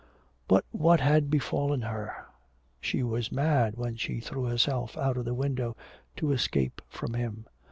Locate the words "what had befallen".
0.71-1.83